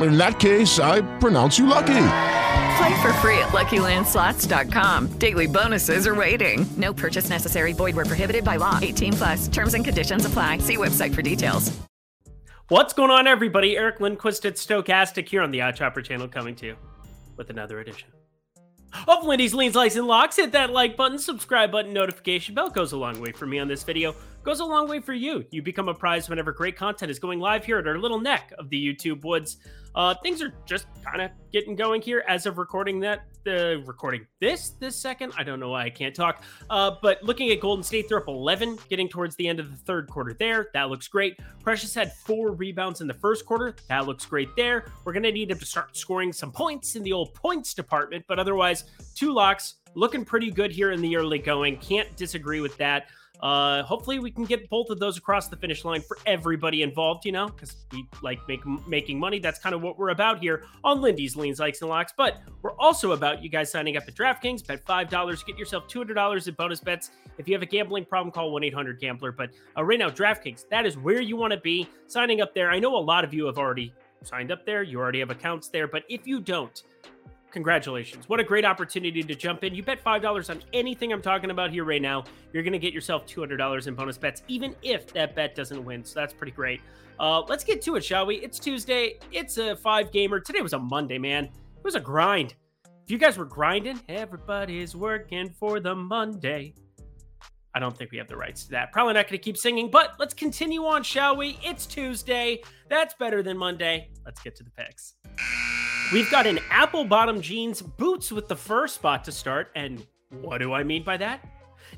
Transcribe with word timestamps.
In 0.00 0.16
that 0.16 0.38
case, 0.38 0.78
I 0.78 1.02
pronounce 1.18 1.58
you 1.58 1.66
lucky. 1.66 2.06
Play 2.78 3.02
for 3.02 3.12
free 3.14 3.38
at 3.38 3.48
LuckyLandSlots.com. 3.48 5.18
Daily 5.18 5.46
bonuses 5.46 6.06
are 6.06 6.14
waiting. 6.14 6.64
No 6.76 6.94
purchase 6.94 7.28
necessary. 7.28 7.72
Void 7.72 7.94
where 7.94 8.06
prohibited 8.06 8.44
by 8.44 8.56
law. 8.56 8.78
18 8.80 9.12
plus. 9.12 9.48
Terms 9.48 9.74
and 9.74 9.84
conditions 9.84 10.24
apply. 10.24 10.58
See 10.58 10.76
website 10.76 11.14
for 11.14 11.22
details. 11.22 11.76
What's 12.68 12.94
going 12.94 13.10
on, 13.10 13.26
everybody? 13.26 13.76
Eric 13.76 14.00
Lindquist 14.00 14.46
at 14.46 14.54
Stokastic 14.54 15.28
here 15.28 15.42
on 15.42 15.50
the 15.50 15.58
OddsShopper 15.58 16.02
channel, 16.02 16.26
coming 16.26 16.54
to 16.56 16.66
you 16.66 16.76
with 17.36 17.50
another 17.50 17.80
edition 17.80 18.08
of 19.08 19.24
Lindy's 19.24 19.54
Leans, 19.54 19.74
Likes, 19.74 19.96
and 19.96 20.06
Locks. 20.06 20.36
Hit 20.36 20.52
that 20.52 20.70
like 20.70 20.96
button, 20.96 21.18
subscribe 21.18 21.72
button, 21.72 21.92
notification 21.92 22.54
bell 22.54 22.70
goes 22.70 22.92
a 22.92 22.96
long 22.96 23.20
way 23.20 23.32
for 23.32 23.46
me 23.46 23.58
on 23.58 23.68
this 23.68 23.82
video. 23.82 24.14
Goes 24.44 24.58
a 24.58 24.64
long 24.64 24.88
way 24.88 24.98
for 24.98 25.12
you. 25.12 25.44
You 25.52 25.62
become 25.62 25.88
a 25.88 25.94
prize 25.94 26.28
whenever 26.28 26.50
great 26.50 26.76
content 26.76 27.12
is 27.12 27.20
going 27.20 27.38
live 27.38 27.64
here 27.64 27.78
at 27.78 27.86
our 27.86 27.96
little 27.96 28.18
neck 28.18 28.52
of 28.58 28.68
the 28.70 28.76
YouTube 28.76 29.24
woods. 29.24 29.58
Uh, 29.94 30.14
things 30.20 30.42
are 30.42 30.52
just 30.66 30.86
kind 31.04 31.22
of 31.22 31.30
getting 31.52 31.76
going 31.76 32.02
here 32.02 32.24
as 32.26 32.46
of 32.46 32.58
recording 32.58 32.98
that. 33.00 33.22
The 33.44 33.80
uh, 33.82 33.86
recording 33.86 34.26
this 34.40 34.70
this 34.80 34.94
second. 34.94 35.32
I 35.36 35.42
don't 35.42 35.58
know 35.58 35.70
why 35.70 35.84
I 35.84 35.90
can't 35.90 36.14
talk. 36.14 36.44
Uh, 36.70 36.92
but 37.02 37.22
looking 37.22 37.50
at 37.50 37.60
Golden 37.60 37.82
State, 37.82 38.08
they're 38.08 38.18
up 38.18 38.28
11, 38.28 38.78
getting 38.88 39.08
towards 39.08 39.34
the 39.34 39.48
end 39.48 39.58
of 39.58 39.70
the 39.70 39.76
third 39.76 40.08
quarter. 40.08 40.32
There, 40.32 40.68
that 40.74 40.90
looks 40.90 41.08
great. 41.08 41.38
Precious 41.62 41.92
had 41.92 42.12
four 42.12 42.52
rebounds 42.52 43.00
in 43.00 43.08
the 43.08 43.14
first 43.14 43.44
quarter. 43.44 43.74
That 43.88 44.06
looks 44.06 44.26
great 44.26 44.48
there. 44.56 44.86
We're 45.04 45.12
gonna 45.12 45.32
need 45.32 45.50
him 45.50 45.58
to 45.58 45.66
start 45.66 45.96
scoring 45.96 46.32
some 46.32 46.52
points 46.52 46.94
in 46.94 47.02
the 47.02 47.12
old 47.12 47.34
points 47.34 47.74
department. 47.74 48.24
But 48.28 48.38
otherwise, 48.38 48.84
two 49.14 49.32
locks 49.32 49.74
looking 49.94 50.24
pretty 50.24 50.50
good 50.50 50.72
here 50.72 50.92
in 50.92 51.00
the 51.00 51.16
early 51.16 51.38
going. 51.38 51.78
Can't 51.78 52.16
disagree 52.16 52.60
with 52.60 52.76
that. 52.78 53.06
Uh, 53.42 53.82
hopefully, 53.82 54.20
we 54.20 54.30
can 54.30 54.44
get 54.44 54.70
both 54.70 54.88
of 54.88 55.00
those 55.00 55.18
across 55.18 55.48
the 55.48 55.56
finish 55.56 55.84
line 55.84 56.00
for 56.00 56.16
everybody 56.26 56.82
involved, 56.82 57.24
you 57.24 57.32
know, 57.32 57.48
because 57.48 57.76
we 57.90 58.06
like 58.22 58.38
make, 58.46 58.64
making 58.86 59.18
money. 59.18 59.40
That's 59.40 59.58
kind 59.58 59.74
of 59.74 59.82
what 59.82 59.98
we're 59.98 60.10
about 60.10 60.38
here 60.38 60.64
on 60.84 61.00
Lindy's 61.00 61.34
Leans, 61.34 61.58
Likes, 61.58 61.80
and 61.80 61.90
Locks. 61.90 62.12
But 62.16 62.40
we're 62.62 62.76
also 62.78 63.12
about 63.12 63.42
you 63.42 63.48
guys 63.48 63.70
signing 63.70 63.96
up 63.96 64.04
at 64.06 64.14
DraftKings. 64.14 64.64
Bet 64.64 64.86
$5, 64.86 65.46
get 65.46 65.58
yourself 65.58 65.88
$200 65.88 66.46
in 66.46 66.54
bonus 66.54 66.78
bets. 66.78 67.10
If 67.36 67.48
you 67.48 67.54
have 67.54 67.62
a 67.62 67.66
gambling 67.66 68.04
problem, 68.04 68.30
call 68.30 68.52
1 68.52 68.62
800 68.62 69.00
Gambler. 69.00 69.32
But 69.32 69.50
uh, 69.76 69.82
right 69.82 69.98
now, 69.98 70.08
DraftKings, 70.08 70.68
that 70.68 70.86
is 70.86 70.96
where 70.96 71.20
you 71.20 71.36
want 71.36 71.52
to 71.52 71.58
be 71.60 71.88
signing 72.06 72.40
up 72.40 72.54
there. 72.54 72.70
I 72.70 72.78
know 72.78 72.96
a 72.96 72.98
lot 72.98 73.24
of 73.24 73.34
you 73.34 73.46
have 73.46 73.58
already 73.58 73.92
signed 74.22 74.52
up 74.52 74.64
there, 74.64 74.84
you 74.84 75.00
already 75.00 75.18
have 75.18 75.30
accounts 75.30 75.66
there. 75.66 75.88
But 75.88 76.04
if 76.08 76.28
you 76.28 76.40
don't, 76.40 76.80
congratulations. 77.52 78.28
What 78.28 78.40
a 78.40 78.44
great 78.44 78.64
opportunity 78.64 79.22
to 79.22 79.34
jump 79.34 79.62
in. 79.62 79.74
You 79.74 79.82
bet 79.82 80.02
$5 80.02 80.50
on 80.50 80.62
anything 80.72 81.12
I'm 81.12 81.22
talking 81.22 81.50
about 81.50 81.70
here 81.70 81.84
right 81.84 82.02
now. 82.02 82.24
You're 82.52 82.62
going 82.62 82.72
to 82.72 82.78
get 82.78 82.92
yourself 82.92 83.26
$200 83.26 83.86
in 83.86 83.94
bonus 83.94 84.18
bets, 84.18 84.42
even 84.48 84.74
if 84.82 85.12
that 85.12 85.36
bet 85.36 85.54
doesn't 85.54 85.84
win. 85.84 86.04
So 86.04 86.18
that's 86.18 86.34
pretty 86.34 86.52
great. 86.52 86.80
Uh, 87.20 87.42
let's 87.42 87.62
get 87.62 87.82
to 87.82 87.96
it, 87.96 88.04
shall 88.04 88.26
we? 88.26 88.36
It's 88.36 88.58
Tuesday. 88.58 89.18
It's 89.30 89.58
a 89.58 89.76
five 89.76 90.10
gamer. 90.10 90.40
Today 90.40 90.60
was 90.60 90.72
a 90.72 90.78
Monday, 90.78 91.18
man. 91.18 91.44
It 91.44 91.84
was 91.84 91.94
a 91.94 92.00
grind. 92.00 92.54
If 93.04 93.10
you 93.10 93.18
guys 93.18 93.36
were 93.36 93.44
grinding, 93.44 94.00
everybody's 94.08 94.96
working 94.96 95.50
for 95.50 95.78
the 95.78 95.94
Monday. 95.94 96.74
I 97.74 97.80
don't 97.80 97.96
think 97.96 98.10
we 98.12 98.18
have 98.18 98.28
the 98.28 98.36
rights 98.36 98.64
to 98.64 98.70
that. 98.72 98.92
Probably 98.92 99.14
not 99.14 99.28
going 99.28 99.38
to 99.38 99.44
keep 99.44 99.56
singing, 99.56 99.90
but 99.90 100.14
let's 100.18 100.34
continue 100.34 100.84
on, 100.84 101.02
shall 101.02 101.36
we? 101.36 101.58
It's 101.64 101.86
Tuesday. 101.86 102.62
That's 102.88 103.14
better 103.14 103.42
than 103.42 103.56
Monday. 103.56 104.10
Let's 104.26 104.42
get 104.42 104.56
to 104.56 104.64
the 104.64 104.70
picks. 104.70 105.14
We've 106.10 106.30
got 106.30 106.46
an 106.46 106.58
apple 106.70 107.04
bottom 107.04 107.40
jeans 107.40 107.80
boots 107.80 108.30
with 108.32 108.48
the 108.48 108.56
fur 108.56 108.86
spot 108.86 109.24
to 109.24 109.32
start. 109.32 109.70
And 109.74 110.06
what 110.40 110.58
do 110.58 110.72
I 110.72 110.82
mean 110.82 111.04
by 111.04 111.16
that? 111.18 111.46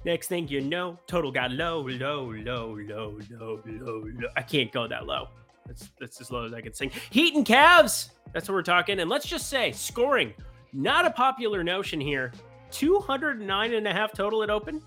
Next 0.04 0.28
thing 0.28 0.48
you 0.48 0.60
know, 0.60 0.98
total 1.06 1.32
got 1.32 1.50
low, 1.50 1.80
low, 1.80 2.32
low, 2.32 2.76
low, 2.76 3.18
low, 3.30 3.60
low, 3.66 4.04
low. 4.06 4.28
I 4.36 4.42
can't 4.42 4.70
go 4.72 4.86
that 4.86 5.06
low. 5.06 5.28
That's, 5.66 5.90
that's 5.98 6.20
as 6.20 6.30
low 6.30 6.44
as 6.44 6.52
I 6.52 6.60
can 6.60 6.74
sing. 6.74 6.90
Heat 7.10 7.34
and 7.34 7.46
Cavs. 7.46 8.10
That's 8.32 8.48
what 8.48 8.54
we're 8.54 8.62
talking. 8.62 9.00
And 9.00 9.08
let's 9.08 9.26
just 9.26 9.48
say 9.48 9.72
scoring, 9.72 10.34
not 10.72 11.06
a 11.06 11.10
popular 11.10 11.64
notion 11.64 12.00
here. 12.00 12.32
209 12.70 13.74
and 13.74 13.86
a 13.86 13.92
half 13.92 14.12
total 14.12 14.42
at 14.42 14.50
open. 14.50 14.82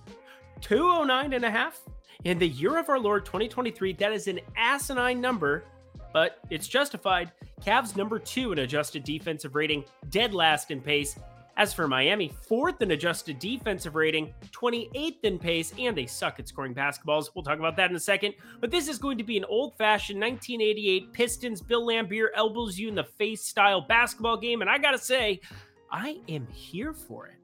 209 0.62 1.34
and 1.34 1.46
a 1.46 1.52
half. 1.52 1.82
In 2.24 2.38
the 2.38 2.48
year 2.48 2.78
of 2.78 2.90
our 2.90 3.00
Lord 3.00 3.26
2023, 3.26 3.94
that 3.94 4.12
is 4.12 4.28
an 4.28 4.40
asinine 4.56 5.22
number 5.22 5.64
but 6.18 6.40
it's 6.50 6.68
justified. 6.68 7.32
Cavs 7.64 7.96
number 7.96 8.18
two 8.18 8.52
in 8.52 8.58
adjusted 8.58 9.04
defensive 9.04 9.54
rating, 9.54 9.86
dead 10.10 10.34
last 10.34 10.72
in 10.72 10.82
pace. 10.82 11.16
As 11.58 11.76
for 11.76 11.88
Miami, 11.88 12.34
fourth 12.42 12.82
in 12.82 12.90
adjusted 12.90 13.38
defensive 13.38 13.94
rating, 13.94 14.34
28th 14.52 15.20
in 15.22 15.38
pace, 15.38 15.76
and 15.78 15.96
they 15.96 16.08
suck 16.08 16.40
at 16.40 16.48
scoring 16.48 16.74
basketballs. 16.74 17.30
We'll 17.36 17.44
talk 17.44 17.60
about 17.60 17.78
that 17.78 17.92
in 17.92 17.96
a 17.96 18.00
second. 18.00 18.34
But 18.60 18.72
this 18.72 18.88
is 18.88 18.98
going 18.98 19.20
to 19.20 19.24
be 19.24 19.38
an 19.38 19.46
old 19.46 19.78
fashioned 19.78 20.20
1988 20.20 21.14
Pistons 21.14 21.62
Bill 21.62 21.86
Laimbeer 21.86 22.30
elbows 22.36 22.80
you 22.80 22.88
in 22.88 22.96
the 22.96 23.04
face 23.04 23.44
style 23.44 23.82
basketball 23.82 24.38
game. 24.38 24.62
And 24.62 24.70
I 24.72 24.80
got 24.80 24.94
to 24.94 24.98
say, 24.98 25.40
I 25.92 26.20
am 26.30 26.48
here 26.48 26.94
for 26.94 27.28
it. 27.28 27.36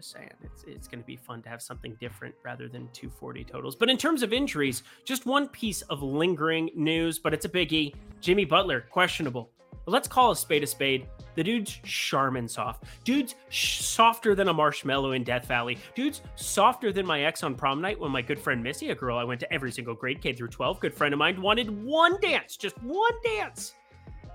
Just 0.00 0.12
saying, 0.12 0.30
it's 0.42 0.64
it's 0.64 0.88
going 0.88 1.00
to 1.00 1.06
be 1.06 1.16
fun 1.16 1.42
to 1.42 1.50
have 1.50 1.60
something 1.60 1.94
different 2.00 2.34
rather 2.42 2.68
than 2.68 2.88
240 2.94 3.44
totals. 3.44 3.76
But 3.76 3.90
in 3.90 3.98
terms 3.98 4.22
of 4.22 4.32
injuries, 4.32 4.82
just 5.04 5.26
one 5.26 5.46
piece 5.46 5.82
of 5.82 6.02
lingering 6.02 6.70
news, 6.74 7.18
but 7.18 7.34
it's 7.34 7.44
a 7.44 7.50
biggie. 7.50 7.94
Jimmy 8.22 8.46
Butler 8.46 8.86
questionable. 8.88 9.50
But 9.84 9.92
let's 9.92 10.08
call 10.08 10.30
a 10.30 10.36
spade 10.36 10.62
a 10.62 10.66
spade. 10.66 11.06
The 11.34 11.44
dude's 11.44 11.78
Charmin 11.84 12.48
soft. 12.48 12.84
Dude's 13.04 13.34
sh- 13.50 13.80
softer 13.82 14.34
than 14.34 14.48
a 14.48 14.54
marshmallow 14.54 15.12
in 15.12 15.22
Death 15.22 15.44
Valley. 15.44 15.76
Dude's 15.94 16.22
softer 16.34 16.94
than 16.94 17.04
my 17.04 17.24
ex 17.24 17.42
on 17.42 17.54
prom 17.54 17.82
night 17.82 18.00
when 18.00 18.10
my 18.10 18.22
good 18.22 18.40
friend 18.40 18.62
Missy, 18.62 18.88
a 18.88 18.94
girl 18.94 19.18
I 19.18 19.24
went 19.24 19.40
to 19.40 19.52
every 19.52 19.70
single 19.70 19.94
grade, 19.94 20.22
K 20.22 20.32
through 20.32 20.48
12, 20.48 20.80
good 20.80 20.94
friend 20.94 21.12
of 21.12 21.18
mine, 21.18 21.42
wanted 21.42 21.84
one 21.84 22.18
dance, 22.22 22.56
just 22.56 22.82
one 22.82 23.12
dance. 23.22 23.74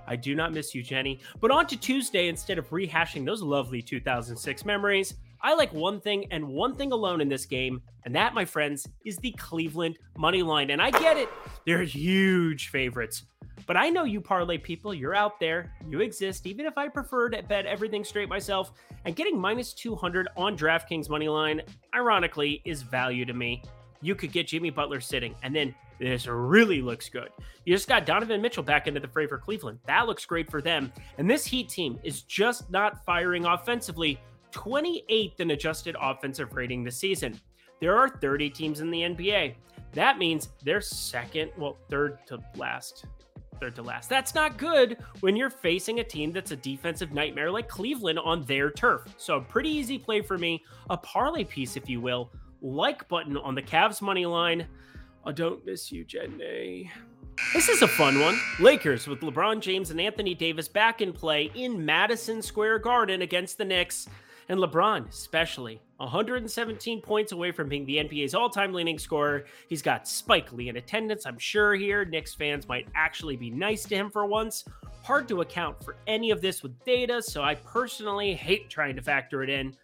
I 0.08 0.16
do 0.16 0.36
not 0.36 0.54
miss 0.54 0.76
you, 0.76 0.84
Jenny. 0.84 1.22
But 1.42 1.50
on 1.50 1.66
to 1.68 1.78
Tuesday, 1.78 2.28
instead 2.28 2.60
of 2.60 2.70
rehashing 2.70 3.26
those 3.26 3.42
lovely 3.42 3.82
2006 3.82 4.64
memories, 4.64 5.16
I 5.46 5.54
like 5.54 5.72
one 5.74 6.02
thing 6.02 6.26
and 6.32 6.48
one 6.48 6.74
thing 6.74 6.92
alone 6.92 7.22
in 7.22 7.30
this 7.30 7.46
game, 7.46 7.80
and 8.04 8.16
that, 8.16 8.34
my 8.34 8.46
friends, 8.46 8.88
is 9.06 9.18
the 9.18 9.30
Cleveland 9.34 10.00
money 10.18 10.42
line. 10.42 10.72
And 10.72 10.82
I 10.82 10.90
get 10.90 11.18
it, 11.18 11.30
they're 11.68 11.84
huge 11.84 12.70
favorites. 12.70 13.26
But 13.68 13.78
I 13.78 13.92
know 13.92 14.06
you 14.06 14.22
parlay 14.22 14.58
people, 14.58 14.92
you're 14.92 15.14
out 15.14 15.40
there, 15.40 15.72
you 15.88 16.00
exist, 16.02 16.48
even 16.48 16.66
if 16.66 16.80
I 16.80 16.88
prefer 16.88 17.30
to 17.30 17.44
bet 17.44 17.68
everything 17.68 18.04
straight 18.04 18.28
myself. 18.28 18.72
And 19.06 19.16
getting 19.16 19.40
minus 19.40 19.74
200 19.74 20.30
on 20.36 20.58
DraftKings 20.58 21.10
money 21.10 21.30
line, 21.30 21.62
ironically, 21.94 22.64
is 22.66 22.82
value 22.82 23.24
to 23.26 23.34
me. 23.34 23.62
You 24.02 24.16
could 24.16 24.32
get 24.32 24.48
Jimmy 24.48 24.72
Butler 24.72 25.00
sitting, 25.00 25.36
and 25.44 25.56
then 25.56 25.76
this 26.00 26.26
really 26.26 26.82
looks 26.82 27.08
good. 27.08 27.30
You 27.66 27.76
just 27.76 27.88
got 27.88 28.08
Donovan 28.08 28.42
Mitchell 28.42 28.64
back 28.64 28.88
into 28.88 29.00
the 29.00 29.08
fray 29.08 29.28
for 29.28 29.38
Cleveland. 29.38 29.78
That 29.86 30.08
looks 30.08 30.26
great 30.26 30.50
for 30.50 30.60
them. 30.60 30.92
And 31.20 31.30
this 31.30 31.46
Heat 31.46 31.70
team 31.70 32.00
is 32.02 32.24
just 32.24 32.72
not 32.72 33.06
firing 33.06 33.46
offensively 33.46 34.20
28th 34.56 35.40
in 35.40 35.52
adjusted 35.52 35.96
offensive 36.00 36.54
rating 36.54 36.84
this 36.84 36.98
season. 36.98 37.40
There 37.82 37.98
are 37.98 38.10
30 38.10 38.50
teams 38.50 38.80
in 38.80 38.90
the 38.90 39.02
NBA. 39.02 39.56
That 39.92 40.18
means 40.18 40.50
they're 40.64 40.82
second, 40.82 41.52
well, 41.58 41.78
third 41.90 42.20
to 42.28 42.40
last. 42.56 43.06
Third 43.60 43.76
to 43.76 43.82
last. 43.82 44.10
That's 44.10 44.36
not 44.36 44.58
good 44.58 44.98
when 45.20 45.36
you're 45.36 45.50
facing 45.50 46.00
a 46.00 46.04
team 46.04 46.32
that's 46.32 46.52
a 46.52 46.58
defensive 46.58 47.14
nightmare 47.14 47.52
like 47.52 47.70
Cleveland 47.70 48.20
on 48.20 48.44
their 48.44 48.70
turf. 48.72 49.14
So, 49.18 49.42
pretty 49.42 49.70
easy 49.70 49.98
play 49.98 50.22
for 50.22 50.38
me. 50.38 50.64
A 50.90 50.98
parlay 50.98 51.44
piece, 51.44 51.78
if 51.78 51.90
you 51.90 52.02
will. 52.02 52.32
Like 52.62 53.08
button 53.08 53.38
on 53.38 53.56
the 53.56 53.62
Cavs 53.62 54.02
money 54.02 54.26
line. 54.26 54.68
I 55.26 55.32
don't 55.32 55.66
miss 55.66 55.92
you, 55.92 56.04
Jenny. 56.04 56.92
This 57.54 57.70
is 57.70 57.82
a 57.82 57.88
fun 57.88 58.20
one. 58.20 58.40
Lakers 58.60 59.08
with 59.08 59.20
LeBron 59.22 59.60
James 59.60 59.92
and 59.92 60.00
Anthony 60.00 60.34
Davis 60.34 60.68
back 60.68 61.02
in 61.02 61.12
play 61.12 61.52
in 61.56 61.84
Madison 61.86 62.42
Square 62.42 62.80
Garden 62.80 63.22
against 63.22 63.58
the 63.58 63.66
Knicks. 63.66 64.08
And 64.48 64.60
LeBron, 64.60 65.10
especially, 65.10 65.82
117 65.98 67.02
points 67.02 67.32
away 67.32 67.52
from 67.52 67.68
being 67.68 67.86
the 67.86 67.98
NBA's 67.98 68.36
all 68.36 68.50
time 68.50 68.74
leading 68.74 69.00
scorer. 69.00 69.46
He's 69.70 69.82
got 69.82 70.08
Spike 70.08 70.54
Lee 70.54 70.70
in 70.70 70.78
attendance, 70.78 71.26
I'm 71.26 71.40
sure, 71.40 71.74
here. 71.74 72.06
Knicks 72.06 72.36
fans 72.36 72.68
might 72.68 72.88
actually 72.96 73.38
be 73.38 73.50
nice 73.50 73.86
to 73.86 73.96
him 73.96 74.10
for 74.10 74.26
once. 74.26 74.66
Hard 75.04 75.28
to 75.30 75.42
account 75.42 75.84
for 75.84 75.96
any 76.08 76.32
of 76.32 76.42
this 76.42 76.64
with 76.64 76.84
data, 76.84 77.22
so 77.22 77.44
I 77.44 77.56
personally 77.56 78.34
hate 78.34 78.70
trying 78.70 78.96
to 78.96 79.02
factor 79.02 79.44
it 79.44 79.50
in 79.50 79.76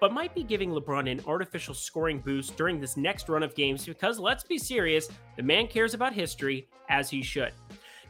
but 0.00 0.12
might 0.12 0.34
be 0.34 0.42
giving 0.42 0.70
LeBron 0.70 1.10
an 1.10 1.20
artificial 1.26 1.74
scoring 1.74 2.18
boost 2.18 2.56
during 2.56 2.80
this 2.80 2.96
next 2.96 3.28
run 3.28 3.42
of 3.42 3.54
games 3.54 3.86
because 3.86 4.18
let's 4.18 4.44
be 4.44 4.58
serious, 4.58 5.08
the 5.36 5.42
man 5.42 5.66
cares 5.66 5.94
about 5.94 6.12
history 6.12 6.68
as 6.88 7.08
he 7.10 7.22
should. 7.22 7.52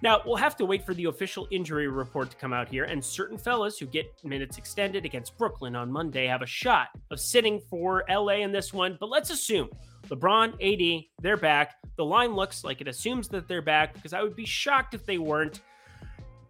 Now, 0.03 0.21
we'll 0.27 0.37
have 0.37 0.57
to 0.57 0.67
wait 0.67 0.85
for 0.85 0.95
the 0.95 1.07
official 1.07 1.49
injury 1.51 1.89
report 1.89 2.31
to 2.31 2.37
come 2.37 2.53
out 2.53 2.69
here, 2.69 2.85
and 2.85 3.03
certain 3.03 3.39
fellas 3.39 3.79
who 3.79 3.87
get 3.87 4.07
minutes 4.25 4.59
extended 4.59 5.05
against 5.05 5.37
Brooklyn 5.39 5.75
on 5.75 5.91
Monday 5.91 6.27
have 6.27 6.43
a 6.43 6.47
shot 6.47 6.89
of 7.11 7.19
sitting 7.19 7.61
for 7.71 8.05
LA 8.09 8.37
in 8.37 8.53
this 8.53 8.73
one. 8.73 8.97
But 9.01 9.09
let's 9.09 9.31
assume 9.31 9.71
LeBron, 10.09 10.53
AD, 10.61 11.05
they're 11.23 11.37
back. 11.37 11.77
The 11.97 12.05
line 12.05 12.35
looks 12.35 12.63
like 12.63 12.81
it 12.81 12.89
assumes 12.89 13.29
that 13.29 13.49
they're 13.49 13.63
back 13.63 13.95
because 13.95 14.13
I 14.13 14.23
would 14.23 14.37
be 14.37 14.45
shocked 14.45 14.95
if 14.95 15.07
they 15.07 15.19
weren't. 15.19 15.61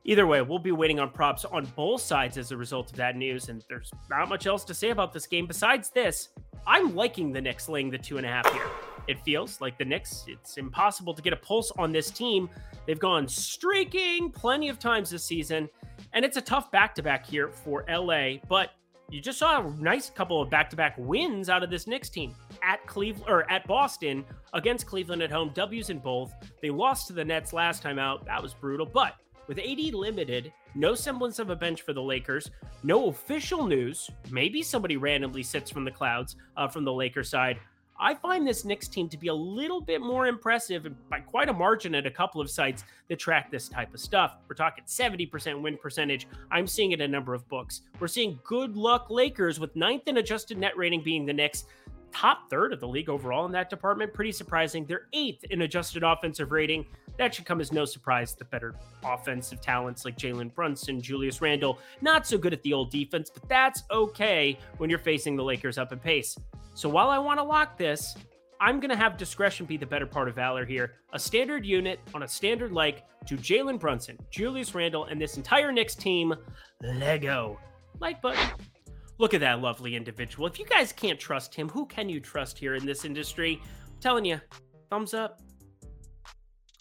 Either 0.08 0.24
way, 0.24 0.40
we'll 0.40 0.60
be 0.60 0.70
waiting 0.70 1.00
on 1.00 1.10
props 1.10 1.44
on 1.44 1.64
both 1.74 2.00
sides 2.00 2.38
as 2.38 2.52
a 2.52 2.56
result 2.56 2.90
of 2.92 2.96
that 2.96 3.16
news, 3.16 3.48
and 3.48 3.64
there's 3.68 3.90
not 4.08 4.28
much 4.28 4.46
else 4.46 4.64
to 4.64 4.72
say 4.72 4.90
about 4.90 5.12
this 5.12 5.26
game 5.26 5.48
besides 5.48 5.90
this. 5.90 6.28
I'm 6.64 6.94
liking 6.94 7.32
the 7.32 7.40
Knicks 7.40 7.68
laying 7.68 7.90
the 7.90 7.98
two 7.98 8.16
and 8.16 8.24
a 8.24 8.28
half 8.28 8.48
here. 8.52 8.68
It 9.08 9.18
feels 9.24 9.60
like 9.60 9.76
the 9.78 9.84
Knicks, 9.84 10.24
it's 10.28 10.58
impossible 10.58 11.12
to 11.12 11.20
get 11.20 11.32
a 11.32 11.36
pulse 11.36 11.72
on 11.76 11.90
this 11.90 12.08
team. 12.12 12.48
They've 12.86 13.00
gone 13.00 13.26
streaking 13.26 14.30
plenty 14.30 14.68
of 14.68 14.78
times 14.78 15.10
this 15.10 15.24
season, 15.24 15.68
and 16.12 16.24
it's 16.24 16.36
a 16.36 16.40
tough 16.40 16.70
back 16.70 16.94
to 16.94 17.02
back 17.02 17.26
here 17.26 17.48
for 17.48 17.84
LA. 17.88 18.34
But 18.48 18.70
you 19.10 19.20
just 19.20 19.40
saw 19.40 19.66
a 19.66 19.70
nice 19.72 20.08
couple 20.08 20.40
of 20.40 20.48
back 20.48 20.70
to 20.70 20.76
back 20.76 20.94
wins 20.98 21.48
out 21.48 21.64
of 21.64 21.70
this 21.70 21.88
Knicks 21.88 22.10
team 22.10 22.32
at 22.62 22.84
Cleveland 22.86 23.28
or 23.28 23.50
at 23.50 23.66
Boston 23.66 24.24
against 24.54 24.86
Cleveland 24.86 25.22
at 25.22 25.32
home, 25.32 25.50
W's 25.52 25.90
in 25.90 25.98
both. 25.98 26.32
They 26.62 26.70
lost 26.70 27.08
to 27.08 27.12
the 27.12 27.24
Nets 27.24 27.52
last 27.52 27.82
time 27.82 27.98
out. 27.98 28.24
That 28.26 28.40
was 28.40 28.54
brutal. 28.54 28.86
But 28.86 29.14
with 29.46 29.58
AD 29.58 29.94
limited, 29.94 30.52
no 30.74 30.94
semblance 30.94 31.38
of 31.38 31.50
a 31.50 31.56
bench 31.56 31.82
for 31.82 31.92
the 31.92 32.02
Lakers, 32.02 32.50
no 32.82 33.08
official 33.08 33.66
news. 33.66 34.10
Maybe 34.30 34.62
somebody 34.62 34.96
randomly 34.96 35.42
sits 35.42 35.70
from 35.70 35.84
the 35.84 35.90
clouds 35.90 36.36
uh, 36.56 36.68
from 36.68 36.84
the 36.84 36.92
Lakers 36.92 37.30
side. 37.30 37.58
I 37.98 38.14
find 38.14 38.46
this 38.46 38.64
Knicks 38.64 38.88
team 38.88 39.08
to 39.08 39.16
be 39.16 39.28
a 39.28 39.34
little 39.34 39.80
bit 39.80 40.02
more 40.02 40.26
impressive 40.26 40.86
by 41.08 41.20
quite 41.20 41.48
a 41.48 41.52
margin 41.52 41.94
at 41.94 42.04
a 42.04 42.10
couple 42.10 42.42
of 42.42 42.50
sites 42.50 42.84
that 43.08 43.18
track 43.18 43.50
this 43.50 43.68
type 43.68 43.94
of 43.94 44.00
stuff. 44.00 44.36
We're 44.48 44.54
talking 44.54 44.84
70% 44.84 45.62
win 45.62 45.78
percentage. 45.78 46.26
I'm 46.50 46.66
seeing 46.66 46.92
it 46.92 47.00
in 47.00 47.10
a 47.10 47.12
number 47.12 47.32
of 47.32 47.48
books. 47.48 47.82
We're 47.98 48.08
seeing 48.08 48.38
good 48.44 48.76
luck 48.76 49.08
Lakers 49.08 49.58
with 49.58 49.74
ninth 49.76 50.08
in 50.08 50.18
adjusted 50.18 50.58
net 50.58 50.76
rating 50.76 51.02
being 51.02 51.24
the 51.24 51.32
Knicks. 51.32 51.64
Top 52.16 52.48
third 52.48 52.72
of 52.72 52.80
the 52.80 52.88
league 52.88 53.10
overall 53.10 53.44
in 53.44 53.52
that 53.52 53.68
department. 53.68 54.14
Pretty 54.14 54.32
surprising. 54.32 54.86
They're 54.86 55.06
eighth 55.12 55.44
in 55.50 55.60
adjusted 55.60 56.02
offensive 56.02 56.50
rating. 56.50 56.86
That 57.18 57.34
should 57.34 57.44
come 57.44 57.60
as 57.60 57.72
no 57.72 57.84
surprise. 57.84 58.34
The 58.34 58.46
better 58.46 58.74
offensive 59.04 59.60
talents 59.60 60.06
like 60.06 60.16
Jalen 60.16 60.54
Brunson, 60.54 61.02
Julius 61.02 61.42
Randle, 61.42 61.78
not 62.00 62.26
so 62.26 62.38
good 62.38 62.54
at 62.54 62.62
the 62.62 62.72
old 62.72 62.90
defense, 62.90 63.28
but 63.28 63.46
that's 63.50 63.82
okay 63.90 64.58
when 64.78 64.88
you're 64.88 64.98
facing 64.98 65.36
the 65.36 65.44
Lakers 65.44 65.76
up 65.76 65.92
in 65.92 65.98
pace. 65.98 66.38
So 66.72 66.88
while 66.88 67.10
I 67.10 67.18
want 67.18 67.38
to 67.38 67.44
lock 67.44 67.76
this, 67.76 68.16
I'm 68.62 68.80
going 68.80 68.88
to 68.88 68.96
have 68.96 69.18
discretion 69.18 69.66
be 69.66 69.76
the 69.76 69.84
better 69.84 70.06
part 70.06 70.28
of 70.28 70.36
valor 70.36 70.64
here. 70.64 70.94
A 71.12 71.18
standard 71.18 71.66
unit 71.66 72.00
on 72.14 72.22
a 72.22 72.28
standard 72.28 72.72
like 72.72 73.04
to 73.26 73.36
Jalen 73.36 73.78
Brunson, 73.78 74.16
Julius 74.30 74.74
Randle, 74.74 75.04
and 75.04 75.20
this 75.20 75.36
entire 75.36 75.70
Knicks 75.70 75.94
team. 75.94 76.34
Lego. 76.80 77.60
Like 78.00 78.22
button. 78.22 78.48
Look 79.18 79.34
at 79.34 79.40
that 79.40 79.60
lovely 79.60 79.96
individual. 79.96 80.46
If 80.46 80.58
you 80.58 80.66
guys 80.66 80.92
can't 80.92 81.18
trust 81.18 81.54
him, 81.54 81.68
who 81.68 81.86
can 81.86 82.08
you 82.08 82.20
trust 82.20 82.58
here 82.58 82.74
in 82.74 82.84
this 82.84 83.04
industry? 83.04 83.60
I'm 83.62 84.00
telling 84.00 84.24
you, 84.24 84.40
thumbs 84.90 85.14
up 85.14 85.40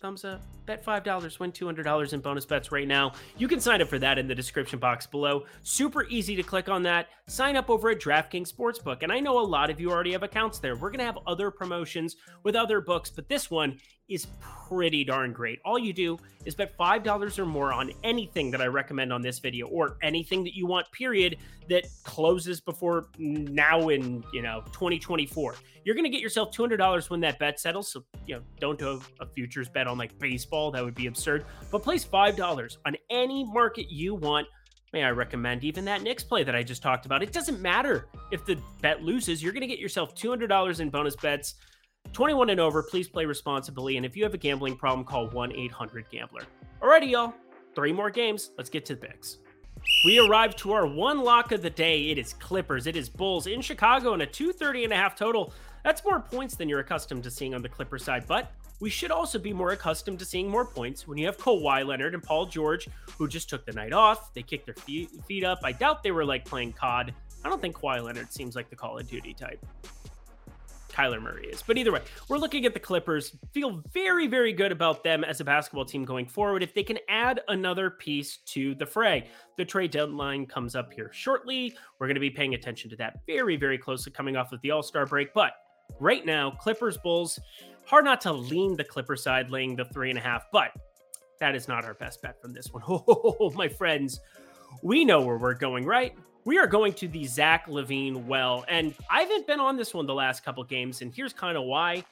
thumbs 0.06 0.24
up. 0.24 0.44
Bet 0.66 0.84
$5, 0.84 1.40
win 1.40 1.52
$200 1.52 2.14
in 2.14 2.20
bonus 2.20 2.46
bets 2.46 2.72
right 2.72 2.88
now. 2.88 3.14
You 3.38 3.48
can 3.48 3.60
sign 3.60 3.82
up 3.82 3.88
for 3.88 4.00
that 4.00 4.18
in 4.18 4.28
the 4.28 4.36
description 4.36 4.80
box 4.80 5.06
below. 5.06 5.46
Super 5.64 6.06
easy 6.06 6.36
to 6.36 6.44
click 6.44 6.70
on 6.70 6.84
that. 6.84 7.08
Sign 7.28 7.56
up 7.56 7.70
over 7.70 7.90
at 7.90 8.00
DraftKings 8.00 8.54
Sportsbook. 8.54 9.04
And 9.04 9.12
I 9.12 9.20
know 9.20 9.40
a 9.40 9.42
lot 9.42 9.70
of 9.70 9.80
you 9.80 9.92
already 9.92 10.14
have 10.14 10.24
accounts 10.24 10.60
there. 10.60 10.76
We're 10.76 10.90
going 10.90 11.00
to 11.00 11.06
have 11.06 11.20
other 11.28 11.52
promotions 11.52 12.16
with 12.44 12.56
other 12.56 12.82
books, 12.82 13.10
but 13.10 13.30
this 13.30 13.52
one 13.52 13.78
is 14.08 14.28
pretty 14.68 15.04
darn 15.04 15.34
great. 15.34 15.60
All 15.66 15.80
you 15.80 15.92
do 15.92 16.20
is 16.46 16.54
bet 16.54 16.78
$5 16.78 17.40
or 17.40 17.46
more 17.46 17.74
on 17.74 17.92
anything 18.04 18.52
that 18.52 18.62
I 18.62 18.68
recommend 18.68 19.12
on 19.12 19.22
this 19.22 19.40
video 19.40 19.68
or 19.68 19.98
anything 20.04 20.44
that 20.44 20.56
you 20.56 20.68
want, 20.68 20.92
period, 20.92 21.38
that 21.70 21.88
closes 22.04 22.62
before 22.62 23.08
now 23.18 23.90
in, 23.90 24.24
you 24.32 24.44
know, 24.44 24.62
2024. 24.68 25.56
You're 25.84 25.96
going 25.96 26.06
to 26.06 26.12
get 26.12 26.22
yourself 26.22 26.56
$200 26.56 27.10
when 27.10 27.20
that 27.22 27.40
bet 27.40 27.60
settles. 27.60 27.92
So, 27.92 28.04
you 28.28 28.36
know, 28.36 28.42
don't 28.60 28.78
do 28.78 29.02
a 29.20 29.26
futures 29.26 29.70
bet 29.70 29.88
on 29.88 29.98
like 29.98 30.18
baseball. 30.20 30.55
That 30.72 30.84
would 30.84 30.96
be 30.96 31.08
absurd. 31.08 31.46
But 31.72 31.84
place 31.84 32.06
$5 32.06 32.78
on 32.86 32.96
any 33.10 33.44
market 33.44 33.92
you 33.92 34.16
want. 34.16 34.48
May 34.94 35.04
I 35.04 35.12
recommend 35.12 35.64
even 35.64 35.86
that 35.86 36.02
Knicks 36.02 36.24
play 36.24 36.44
that 36.44 36.56
I 36.56 36.64
just 36.64 36.82
talked 36.82 37.06
about? 37.06 37.22
It 37.22 37.34
doesn't 37.34 37.62
matter 37.62 38.08
if 38.32 38.46
the 38.46 38.58
bet 38.82 39.04
loses, 39.04 39.44
you're 39.44 39.52
going 39.52 39.62
to 39.62 39.68
get 39.68 39.80
yourself 39.80 40.16
$200 40.16 40.80
in 40.80 40.90
bonus 40.90 41.16
bets 41.18 41.56
21 42.14 42.50
and 42.50 42.60
over, 42.60 42.84
please 42.84 43.08
play 43.08 43.26
responsibly. 43.26 43.98
And 43.98 44.06
if 44.06 44.16
you 44.16 44.24
have 44.24 44.34
a 44.34 44.38
gambling 44.38 44.78
problem, 44.78 45.06
call 45.06 45.28
1 45.30 45.52
800 45.52 46.10
Gambler. 46.10 46.44
Alrighty, 46.82 47.12
y'all. 47.12 47.34
Three 47.76 47.92
more 47.92 48.10
games. 48.10 48.52
Let's 48.58 48.70
get 48.70 48.86
to 48.86 48.96
the 48.96 49.08
picks. 49.08 49.40
We 50.06 50.20
arrive 50.20 50.56
to 50.58 50.72
our 50.72 50.88
one 50.88 51.22
lock 51.22 51.52
of 51.52 51.62
the 51.62 51.70
day. 51.70 52.10
It 52.10 52.18
is 52.18 52.34
Clippers. 52.34 52.88
It 52.88 52.96
is 52.96 53.10
Bulls 53.10 53.48
in 53.48 53.62
Chicago 53.62 54.14
and 54.14 54.22
a 54.22 54.26
230 54.26 54.86
and 54.86 54.94
a 54.94 54.96
half 54.96 55.16
total. 55.16 55.54
That's 55.84 56.04
more 56.04 56.20
points 56.20 56.56
than 56.56 56.70
you're 56.70 56.80
accustomed 56.80 57.24
to 57.24 57.32
seeing 57.32 57.54
on 57.54 57.62
the 57.62 57.70
Clipper 57.70 58.00
side, 58.00 58.26
but 58.28 58.52
we 58.80 58.90
should 58.90 59.12
also 59.12 59.40
be 59.40 59.54
more 59.54 59.72
accustomed 59.72 60.20
to 60.20 60.26
seeing 60.26 60.50
more 60.50 60.66
points 60.66 61.08
when 61.08 61.18
you 61.18 61.26
have 61.26 61.38
Kawhi 61.38 61.86
Leonard 61.86 62.14
and 62.14 62.24
Paul 62.24 62.46
George, 62.46 62.88
who 63.18 63.28
just 63.28 63.50
took 63.50 63.66
the 63.66 63.72
night 63.72 63.94
off. 63.94 64.34
They 64.34 64.42
kicked 64.42 64.66
their 64.66 64.76
feet, 64.76 65.10
feet 65.28 65.44
up. 65.44 65.60
I 65.64 65.72
doubt 65.72 66.04
they 66.04 66.12
were 66.12 66.26
like 66.26 66.46
playing 66.46 66.74
COD. 66.74 67.14
I 67.44 67.50
don't 67.50 67.62
think 67.62 67.76
Kawhi 67.76 68.04
Leonard 68.04 68.34
seems 68.34 68.56
like 68.56 68.70
the 68.70 68.76
Call 68.76 68.98
of 68.98 69.08
Duty 69.08 69.34
type. 69.34 69.66
Kyler 70.96 71.22
Murray 71.22 71.48
is. 71.48 71.62
But 71.62 71.78
either 71.78 71.92
way, 71.92 72.02
we're 72.30 72.38
looking 72.38 72.66
at 72.66 72.74
the 72.74 72.80
Clippers. 72.80 73.36
Feel 73.52 73.84
very, 73.94 74.28
very 74.28 74.54
good 74.54 74.72
about 74.72 75.04
them 75.04 75.24
as 75.26 75.42
a 75.42 75.44
basketball 75.44 75.84
team 75.84 76.06
going 76.06 76.26
forward 76.26 76.64
if 76.64 76.74
they 76.74 76.84
can 76.84 76.98
add 77.10 77.42
another 77.50 77.90
piece 77.90 78.38
to 78.48 78.76
the 78.76 78.86
fray. 78.86 79.28
The 79.58 79.66
trade 79.66 79.92
deadline 79.92 80.46
comes 80.46 80.74
up 80.74 80.94
here 80.94 81.12
shortly. 81.14 81.76
We're 82.00 82.08
going 82.08 82.16
to 82.16 82.22
be 82.22 82.30
paying 82.30 82.54
attention 82.54 82.90
to 82.92 82.96
that 82.98 83.20
very, 83.28 83.58
very 83.58 83.78
closely 83.78 84.14
coming 84.14 84.38
off 84.38 84.54
of 84.54 84.62
the 84.62 84.72
All 84.72 84.84
Star 84.84 85.06
break. 85.06 85.34
But 85.34 85.52
right 86.00 86.26
now, 86.26 86.52
Clippers, 86.52 86.98
Bulls, 86.98 87.40
hard 87.86 88.06
not 88.06 88.22
to 88.22 88.34
lean 88.34 88.76
the 88.76 88.84
Clipper 88.84 89.16
side, 89.16 89.50
laying 89.50 89.76
the 89.76 89.86
three 89.86 90.10
and 90.10 90.20
a 90.20 90.22
half, 90.22 90.46
but 90.52 90.72
that 91.40 91.56
is 91.56 91.68
not 91.68 91.86
our 91.86 91.94
best 91.94 92.22
bet 92.22 92.42
from 92.42 92.54
this 92.54 92.72
one. 92.72 92.84
Oh, 92.88 93.52
my 93.56 93.68
friends, 93.68 94.20
we 94.82 95.06
know 95.06 95.22
where 95.22 95.38
we're 95.38 95.54
going, 95.54 95.86
right? 95.86 96.16
we 96.46 96.60
are 96.60 96.68
going 96.68 96.94
to 96.94 97.08
the 97.08 97.26
Zach 97.26 97.68
LaVine 97.68 98.26
well. 98.26 98.64
And 98.68 98.94
I 99.10 99.22
haven't 99.22 99.48
been 99.48 99.60
on 99.60 99.76
this 99.76 99.94
one 99.94 100.06
the 100.06 100.14
last 100.14 100.46
couple 100.46 100.64
games, 100.64 101.02
and 101.02 101.14
here's 101.14 101.34
kind 101.34 101.58
of 101.58 101.64
why. 101.64 102.04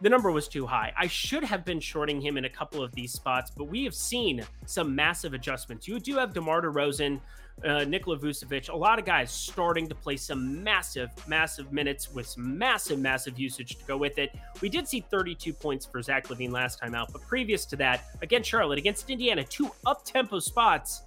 The 0.00 0.08
number 0.08 0.30
was 0.30 0.48
too 0.48 0.66
high. 0.66 0.92
I 0.98 1.06
should 1.06 1.44
have 1.44 1.64
been 1.64 1.80
shorting 1.80 2.20
him 2.20 2.36
in 2.36 2.46
a 2.46 2.48
couple 2.50 2.82
of 2.82 2.92
these 2.94 3.12
spots, 3.12 3.52
but 3.56 3.64
we 3.64 3.84
have 3.84 3.94
seen 3.94 4.44
some 4.66 4.94
massive 4.94 5.34
adjustments. 5.34 5.86
You 5.86 6.00
do 6.00 6.16
have 6.16 6.32
DeMar 6.32 6.62
DeRozan, 6.62 7.20
uh, 7.62 7.84
Nikola 7.84 8.18
Vucevic, 8.18 8.68
a 8.68 8.76
lot 8.76 8.98
of 8.98 9.04
guys 9.04 9.30
starting 9.30 9.88
to 9.88 9.94
play 9.94 10.16
some 10.16 10.62
massive, 10.64 11.10
massive 11.28 11.72
minutes 11.72 12.12
with 12.12 12.26
some 12.26 12.58
massive, 12.58 12.98
massive 12.98 13.38
usage 13.38 13.76
to 13.76 13.84
go 13.84 13.96
with 13.96 14.18
it. 14.18 14.34
We 14.60 14.68
did 14.68 14.88
see 14.88 15.00
32 15.00 15.52
points 15.52 15.86
for 15.86 16.02
Zach 16.02 16.28
LaVine 16.28 16.50
last 16.50 16.78
time 16.78 16.94
out, 16.94 17.12
but 17.12 17.22
previous 17.22 17.64
to 17.66 17.76
that, 17.76 18.06
against 18.22 18.50
Charlotte, 18.50 18.78
against 18.78 19.08
Indiana, 19.08 19.44
two 19.44 19.70
up 19.86 20.04
tempo 20.04 20.40
spots 20.40 21.02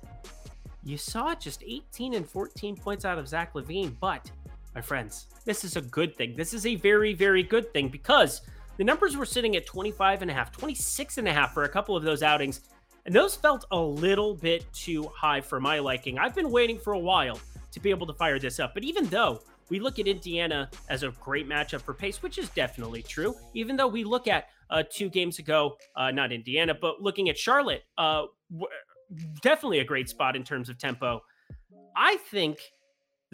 you 0.87 0.97
saw 0.97 1.35
just 1.35 1.63
18 1.67 2.13
and 2.13 2.27
14 2.27 2.77
points 2.77 3.03
out 3.03 3.17
of 3.17 3.27
Zach 3.27 3.53
LaVine, 3.53 3.93
but 3.99 4.31
my 4.73 4.79
friends, 4.79 5.27
this 5.43 5.65
is 5.65 5.75
a 5.75 5.81
good 5.81 6.15
thing. 6.15 6.33
This 6.37 6.53
is 6.53 6.65
a 6.65 6.75
very, 6.75 7.13
very 7.13 7.43
good 7.43 7.73
thing 7.73 7.89
because 7.89 8.41
the 8.77 8.85
numbers 8.85 9.17
were 9.17 9.25
sitting 9.25 9.57
at 9.57 9.65
25 9.65 10.21
and 10.21 10.31
a 10.31 10.33
half, 10.33 10.49
26 10.53 11.17
and 11.17 11.27
a 11.27 11.33
half 11.33 11.53
for 11.53 11.63
a 11.63 11.69
couple 11.69 11.97
of 11.97 12.03
those 12.03 12.23
outings. 12.23 12.61
And 13.07 13.15
those 13.15 13.37
felt 13.37 13.63
a 13.71 13.79
little 13.79 14.35
bit 14.35 14.65
too 14.73 15.09
high 15.15 15.39
for 15.39 15.61
my 15.61 15.79
liking. 15.79 16.19
I've 16.19 16.35
been 16.35 16.51
waiting 16.51 16.77
for 16.77 16.91
a 16.91 16.99
while 16.99 17.39
to 17.71 17.79
be 17.79 17.89
able 17.89 18.05
to 18.05 18.13
fire 18.13 18.37
this 18.37 18.59
up. 18.59 18.73
But 18.73 18.83
even 18.83 19.05
though 19.05 19.39
we 19.69 19.79
look 19.79 19.97
at 19.97 20.07
Indiana 20.07 20.69
as 20.89 21.03
a 21.03 21.11
great 21.21 21.47
matchup 21.47 21.81
for 21.81 21.93
pace, 21.93 22.21
which 22.21 22.37
is 22.37 22.49
definitely 22.49 23.01
true, 23.01 23.33
even 23.53 23.77
though 23.77 23.87
we 23.87 24.03
look 24.03 24.27
at 24.27 24.49
uh, 24.69 24.83
two 24.91 25.09
games 25.09 25.39
ago, 25.39 25.77
uh, 25.95 26.11
not 26.11 26.33
Indiana, 26.33 26.73
but 26.73 27.01
looking 27.01 27.29
at 27.29 27.37
Charlotte, 27.37 27.83
uh, 27.97 28.23
definitely 29.41 29.79
a 29.79 29.85
great 29.85 30.09
spot 30.09 30.35
in 30.35 30.43
terms 30.43 30.67
of 30.67 30.77
tempo. 30.77 31.21
I 31.95 32.17
think 32.29 32.59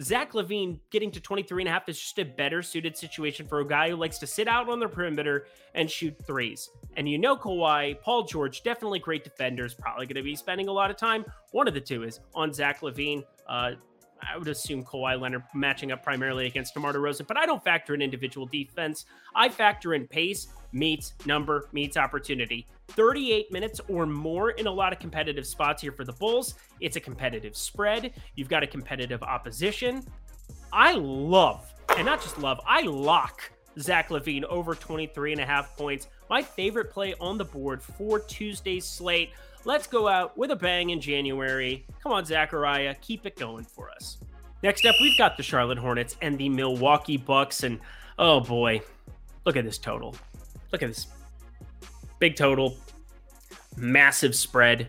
Zach 0.02 0.32
LaVine 0.32 0.80
getting 0.90 1.12
to 1.12 1.20
23 1.20 1.62
and 1.62 1.68
a 1.68 1.72
half 1.72 1.88
is 1.88 1.98
just 1.98 2.18
a 2.18 2.24
better 2.24 2.62
suited 2.62 2.96
situation 2.96 3.46
for 3.46 3.60
a 3.60 3.66
guy 3.66 3.90
who 3.90 3.96
likes 3.96 4.18
to 4.18 4.26
sit 4.26 4.48
out 4.48 4.68
on 4.68 4.80
the 4.80 4.88
perimeter 4.88 5.46
and 5.74 5.88
shoot 5.88 6.14
threes. 6.26 6.70
And 6.96 7.08
you 7.08 7.16
know 7.16 7.36
Kawhi, 7.36 8.00
Paul 8.00 8.24
George, 8.24 8.64
definitely 8.64 8.98
great 8.98 9.22
defenders, 9.22 9.72
probably 9.72 10.06
going 10.06 10.16
to 10.16 10.22
be 10.22 10.34
spending 10.34 10.66
a 10.66 10.72
lot 10.72 10.90
of 10.90 10.96
time. 10.96 11.24
One 11.52 11.68
of 11.68 11.74
the 11.74 11.80
two 11.80 12.02
is 12.02 12.18
on 12.34 12.52
Zach 12.52 12.80
LaVine. 12.80 13.22
Uh, 13.48 13.72
I 14.20 14.36
would 14.36 14.48
assume 14.48 14.84
Kawhi 14.84 15.20
Leonard 15.20 15.44
matching 15.54 15.92
up 15.92 16.02
primarily 16.02 16.46
against 16.46 16.74
DeMar 16.74 16.94
DeRozan, 16.94 17.26
but 17.26 17.36
I 17.36 17.46
don't 17.46 17.62
factor 17.62 17.94
in 17.94 18.02
individual 18.02 18.46
defense. 18.46 19.04
I 19.34 19.48
factor 19.48 19.94
in 19.94 20.08
pace 20.08 20.48
meets 20.72 21.12
number 21.24 21.68
meets 21.72 21.96
opportunity. 21.96 22.66
38 22.96 23.52
minutes 23.52 23.80
or 23.88 24.06
more 24.06 24.50
in 24.50 24.66
a 24.66 24.70
lot 24.70 24.92
of 24.92 24.98
competitive 24.98 25.46
spots 25.46 25.82
here 25.82 25.92
for 25.92 26.04
the 26.04 26.12
Bulls. 26.12 26.54
It's 26.80 26.96
a 26.96 27.00
competitive 27.00 27.56
spread. 27.56 28.12
You've 28.34 28.48
got 28.48 28.62
a 28.62 28.66
competitive 28.66 29.22
opposition. 29.22 30.02
I 30.72 30.92
love, 30.92 31.72
and 31.96 32.06
not 32.06 32.22
just 32.22 32.38
love, 32.38 32.60
I 32.66 32.82
lock 32.82 33.50
Zach 33.78 34.08
LaVine 34.08 34.44
over 34.44 34.74
23 34.74 35.32
and 35.32 35.40
a 35.40 35.46
half 35.46 35.76
points. 35.76 36.08
My 36.30 36.42
favorite 36.42 36.90
play 36.90 37.14
on 37.20 37.38
the 37.38 37.44
board 37.44 37.82
for 37.82 38.20
Tuesday's 38.20 38.84
slate. 38.84 39.30
Let's 39.64 39.86
go 39.86 40.08
out 40.08 40.36
with 40.36 40.50
a 40.50 40.56
bang 40.56 40.90
in 40.90 41.00
January. 41.00 41.86
Come 42.02 42.12
on, 42.12 42.24
Zachariah, 42.24 42.94
keep 43.00 43.26
it 43.26 43.36
going 43.36 43.64
for 43.64 43.90
us. 43.90 44.18
Next 44.62 44.86
up, 44.86 44.94
we've 45.00 45.18
got 45.18 45.36
the 45.36 45.42
Charlotte 45.42 45.78
Hornets 45.78 46.16
and 46.22 46.38
the 46.38 46.48
Milwaukee 46.48 47.16
Bucks. 47.16 47.62
And 47.62 47.80
oh 48.18 48.40
boy, 48.40 48.80
look 49.44 49.56
at 49.56 49.64
this 49.64 49.78
total. 49.78 50.16
Look 50.72 50.82
at 50.82 50.88
this 50.88 51.06
big 52.24 52.36
total, 52.36 52.74
massive 53.76 54.34
spread. 54.34 54.88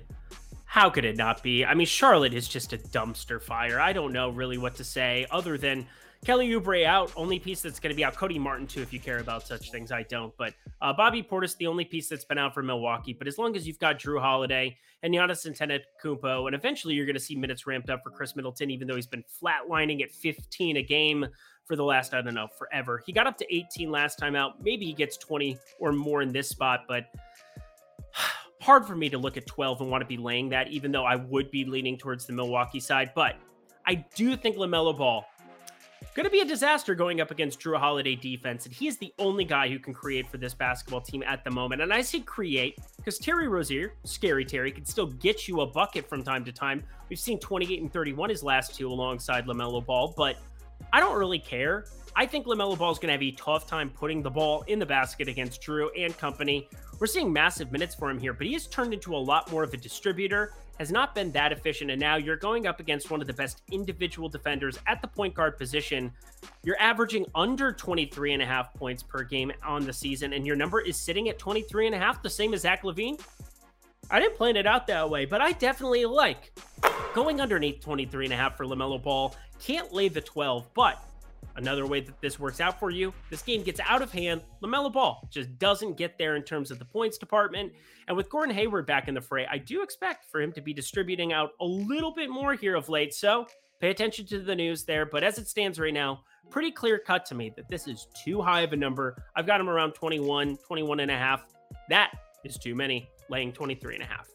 How 0.63 0.89
could 0.89 1.03
it 1.03 1.17
not 1.17 1.43
be? 1.43 1.65
I 1.65 1.73
mean, 1.73 1.85
Charlotte 1.85 2.33
is 2.33 2.47
just 2.47 2.71
a 2.71 2.77
dumpster 2.77 3.41
fire. 3.41 3.77
I 3.77 3.91
don't 3.91 4.13
know 4.13 4.29
really 4.29 4.57
what 4.57 4.73
to 4.75 4.85
say 4.85 5.27
other 5.31 5.57
than 5.57 5.85
Kelly 6.23 6.49
Oubre 6.51 6.85
out, 6.85 7.11
only 7.17 7.37
piece 7.37 7.61
that's 7.61 7.77
going 7.77 7.89
to 7.89 7.95
be 7.95 8.05
out. 8.05 8.15
Cody 8.15 8.39
Martin 8.39 8.65
too, 8.67 8.81
if 8.81 8.93
you 8.93 9.01
care 9.01 9.17
about 9.17 9.45
such 9.45 9.69
things. 9.69 9.91
I 9.91 10.03
don't, 10.03 10.33
but 10.37 10.53
uh, 10.81 10.93
Bobby 10.93 11.21
Portis, 11.21 11.57
the 11.57 11.67
only 11.67 11.83
piece 11.83 12.07
that's 12.07 12.23
been 12.23 12.37
out 12.37 12.53
for 12.53 12.63
Milwaukee. 12.63 13.11
But 13.11 13.27
as 13.27 13.37
long 13.37 13.57
as 13.57 13.67
you've 13.67 13.79
got 13.79 13.99
Jrue 13.99 14.21
Holiday 14.21 14.77
and 15.03 15.13
Giannis 15.13 15.45
Antetokounmpo, 15.45 16.45
and 16.45 16.55
eventually 16.55 16.93
you're 16.93 17.05
going 17.05 17.15
to 17.15 17.19
see 17.19 17.35
minutes 17.35 17.67
ramped 17.67 17.89
up 17.89 18.01
for 18.01 18.11
Khris 18.11 18.33
Middleton, 18.37 18.71
even 18.71 18.87
though 18.87 18.95
he's 18.95 19.07
been 19.07 19.25
flatlining 19.43 20.01
at 20.01 20.09
15 20.09 20.77
a 20.77 20.83
game 20.83 21.27
for 21.65 21.75
the 21.75 21.83
last 21.83 22.13
I 22.13 22.21
don't 22.21 22.33
know 22.33 22.47
forever. 22.57 23.01
He 23.05 23.11
got 23.11 23.27
up 23.27 23.37
to 23.37 23.55
18 23.55 23.91
last 23.91 24.17
time 24.17 24.35
out. 24.35 24.63
Maybe 24.63 24.85
he 24.85 24.93
gets 24.93 25.17
20 25.17 25.57
or 25.79 25.91
more 25.91 26.21
in 26.21 26.31
this 26.31 26.47
spot, 26.47 26.81
but 26.87 27.05
hard 28.61 28.85
for 28.85 28.95
me 28.95 29.09
to 29.09 29.17
look 29.17 29.37
at 29.37 29.45
12 29.45 29.81
and 29.81 29.91
want 29.91 30.01
to 30.01 30.07
be 30.07 30.17
laying 30.17 30.49
that, 30.49 30.69
even 30.69 30.91
though 30.91 31.05
I 31.05 31.15
would 31.15 31.51
be 31.51 31.65
leaning 31.65 31.97
towards 31.97 32.25
the 32.25 32.33
Milwaukee 32.33 32.79
side. 32.79 33.11
But 33.15 33.35
I 33.85 34.05
do 34.15 34.35
think 34.35 34.57
LaMelo 34.57 34.97
Ball 34.97 35.25
going 36.15 36.23
to 36.23 36.31
be 36.31 36.39
a 36.39 36.45
disaster 36.45 36.95
going 36.95 37.19
up 37.19 37.29
against 37.29 37.59
Jrue 37.59 37.77
Holiday 37.77 38.15
defense. 38.15 38.65
And 38.65 38.73
he 38.73 38.87
is 38.87 38.97
the 38.97 39.13
only 39.19 39.43
guy 39.43 39.67
who 39.67 39.77
can 39.77 39.93
create 39.93 40.27
for 40.29 40.37
this 40.37 40.53
basketball 40.53 41.01
team 41.01 41.23
at 41.23 41.43
the 41.43 41.51
moment. 41.51 41.81
And 41.81 41.93
I 41.93 42.01
say 42.01 42.21
create 42.21 42.79
because 42.95 43.19
Terry 43.19 43.49
Rozier, 43.49 43.93
scary 44.05 44.45
Terry, 44.45 44.71
can 44.71 44.85
still 44.85 45.07
get 45.07 45.47
you 45.47 45.59
a 45.59 45.67
bucket 45.67 46.07
from 46.07 46.23
time 46.23 46.45
to 46.45 46.53
time. 46.53 46.83
We've 47.09 47.19
seen 47.19 47.37
28 47.37 47.81
and 47.81 47.91
31 47.91 48.29
his 48.29 48.43
last 48.43 48.75
two 48.75 48.87
alongside 48.87 49.45
LaMelo 49.45 49.85
Ball, 49.85 50.13
but 50.15 50.37
I 50.93 50.99
don't 50.99 51.17
really 51.17 51.39
care. 51.39 51.85
I 52.15 52.25
think 52.25 52.45
LaMelo 52.45 52.77
Ball 52.77 52.91
is 52.91 52.97
going 52.97 53.07
to 53.07 53.13
have 53.13 53.21
a 53.21 53.31
tough 53.31 53.67
time 53.67 53.89
putting 53.89 54.21
the 54.21 54.29
ball 54.29 54.63
in 54.67 54.79
the 54.79 54.85
basket 54.85 55.27
against 55.27 55.61
Jrue 55.61 55.89
and 55.97 56.17
company. 56.17 56.69
We're 56.99 57.07
seeing 57.07 57.31
massive 57.33 57.73
minutes 57.73 57.93
for 57.93 58.09
him 58.09 58.17
here, 58.17 58.31
but 58.31 58.47
he 58.47 58.53
has 58.53 58.67
turned 58.67 58.93
into 58.93 59.13
a 59.15 59.17
lot 59.17 59.51
more 59.51 59.63
of 59.63 59.73
a 59.73 59.77
distributor 59.77 60.53
has 60.79 60.91
not 60.91 61.15
been 61.15 61.31
that 61.31 61.51
efficient. 61.51 61.91
And 61.91 61.99
now 61.99 62.15
you're 62.15 62.35
going 62.35 62.67
up 62.67 62.79
against 62.79 63.11
one 63.11 63.21
of 63.21 63.27
the 63.27 63.33
best 63.33 63.61
individual 63.71 64.29
defenders 64.29 64.77
at 64.87 65.01
the 65.01 65.07
point 65.07 65.33
guard 65.33 65.57
position. 65.57 66.11
You're 66.63 66.79
averaging 66.79 67.25
under 67.33 67.71
23 67.71 68.33
and 68.33 68.41
a 68.41 68.45
half 68.45 68.73
points 68.73 69.03
per 69.03 69.23
game 69.23 69.51
on 69.63 69.85
the 69.85 69.93
season, 69.93 70.33
and 70.33 70.45
your 70.45 70.55
number 70.55 70.81
is 70.81 70.97
sitting 70.97 71.29
at 71.29 71.39
23 71.39 71.87
and 71.87 71.95
a 71.95 71.99
half, 71.99 72.21
the 72.21 72.29
same 72.29 72.53
as 72.53 72.61
Zach 72.61 72.83
LaVine. 72.83 73.19
I 74.09 74.19
didn't 74.19 74.35
plan 74.35 74.55
it 74.55 74.67
out 74.67 74.87
that 74.87 75.09
way, 75.09 75.25
but 75.25 75.41
I 75.41 75.51
definitely 75.53 76.05
like 76.05 76.51
going 77.13 77.41
underneath 77.41 77.81
23 77.81 78.25
and 78.25 78.33
a 78.33 78.37
half 78.37 78.57
for 78.57 78.65
LaMelo 78.65 79.01
Ball. 79.01 79.35
Can't 79.59 79.91
lay 79.93 80.09
the 80.09 80.21
12, 80.21 80.73
but 80.73 81.01
Another 81.57 81.85
way 81.85 82.01
that 82.01 82.19
this 82.19 82.37
works 82.37 82.59
out 82.59 82.79
for 82.79 82.89
you, 82.89 83.13
this 83.29 83.41
game 83.41 83.63
gets 83.63 83.79
out 83.79 84.01
of 84.01 84.11
hand. 84.11 84.41
LaMelo 84.61 84.91
Ball 84.91 85.25
just 85.31 85.57
doesn't 85.57 85.95
get 85.95 86.17
there 86.17 86.35
in 86.35 86.43
terms 86.43 86.69
of 86.69 86.79
the 86.79 86.85
points 86.85 87.17
department. 87.17 87.71
And 88.07 88.17
with 88.17 88.29
Gordon 88.29 88.53
Hayward 88.53 88.85
back 88.85 89.07
in 89.07 89.13
the 89.13 89.21
fray, 89.21 89.47
I 89.49 89.57
do 89.57 89.81
expect 89.81 90.29
for 90.29 90.41
him 90.41 90.51
to 90.53 90.61
be 90.61 90.73
distributing 90.73 91.31
out 91.31 91.51
a 91.61 91.65
little 91.65 92.13
bit 92.13 92.29
more 92.29 92.53
here 92.53 92.75
of 92.75 92.89
late. 92.89 93.13
So 93.13 93.47
pay 93.79 93.89
attention 93.89 94.25
to 94.27 94.39
the 94.39 94.55
news 94.55 94.83
there. 94.83 95.05
But 95.05 95.23
as 95.23 95.37
it 95.37 95.47
stands 95.47 95.79
right 95.79 95.93
now, 95.93 96.21
pretty 96.49 96.71
clear 96.71 96.99
cut 96.99 97.25
to 97.27 97.35
me 97.35 97.53
that 97.55 97.69
this 97.69 97.87
is 97.87 98.07
too 98.23 98.41
high 98.41 98.61
of 98.61 98.73
a 98.73 98.77
number. 98.77 99.23
I've 99.35 99.47
got 99.47 99.61
him 99.61 99.69
around 99.69 99.93
21, 99.93 100.57
21 100.57 100.99
and 100.99 101.11
a 101.11 101.17
half. 101.17 101.45
That 101.89 102.11
is 102.43 102.57
too 102.57 102.75
many, 102.75 103.07
laying 103.29 103.51
23 103.51 103.95
and 103.95 104.03
a 104.03 104.07
half. 104.07 104.29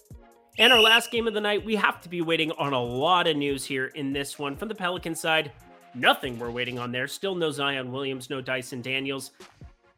And 0.59 0.73
our 0.73 0.81
last 0.81 1.11
game 1.11 1.27
of 1.27 1.35
the 1.35 1.41
night, 1.41 1.65
we 1.65 1.77
have 1.77 2.01
to 2.03 2.09
be 2.09 2.23
waiting 2.23 2.53
on 2.53 2.73
a 2.73 2.83
lot 2.83 3.27
of 3.27 3.37
news 3.37 3.65
here 3.65 3.87
in 3.87 4.13
this 4.13 4.39
one. 4.39 4.57
From 4.57 4.69
the 4.69 4.75
Pelican 4.75 5.15
side, 5.15 5.53
Nothing 5.95 6.39
we're 6.39 6.51
waiting 6.51 6.79
on 6.79 6.93
there. 6.93 7.09
Still 7.09 7.35
no 7.35 7.51
Zion 7.51 7.91
Williams, 7.91 8.31
no 8.31 8.41
Dyson 8.41 8.81
Daniels. 8.81 9.33